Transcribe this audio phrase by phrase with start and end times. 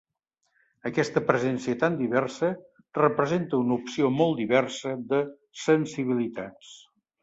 [0.89, 2.51] Aquesta presència tan diversa
[3.01, 5.25] representa una opció molt diversa de
[5.71, 6.79] sensibilitats.